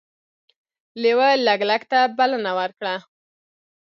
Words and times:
لیوه 1.01 1.29
لګلګ 1.45 1.81
ته 1.91 1.99
بلنه 2.17 2.51
ورکړه. 2.59 2.95